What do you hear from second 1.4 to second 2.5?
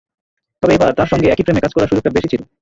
ফ্রেমে কাজ করার সুযোগটা বেশি ছিল।